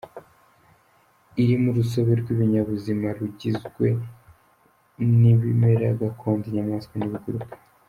[1.41, 3.87] Irimo urusobe rw’ibinyabuzima rugizwe
[5.19, 7.55] n’ibimera gakondo, inyamaswa n’ibiguruka.